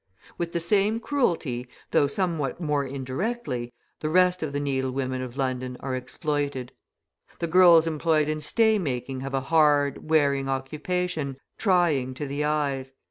[0.35, 5.37] With the same cruelty, though somewhat more indirectly, the rest of the needle women of
[5.37, 6.71] London are exploited.
[7.37, 12.93] The girls employed in stay making have a hard, wearing occupation, trying to the eyes.